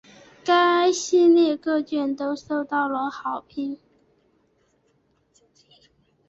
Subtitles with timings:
[0.43, 3.77] 该系列各卷都受到了好评。